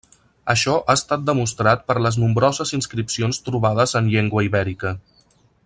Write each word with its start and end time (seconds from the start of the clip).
Això 0.51 0.71
ha 0.77 0.95
estat 0.99 1.25
demostrat 1.27 1.83
per 1.91 1.97
les 2.05 2.17
nombroses 2.23 2.73
inscripcions 2.79 3.41
trobades 3.49 3.95
en 4.01 4.11
llengua 4.15 4.47
ibèrica. 4.49 4.97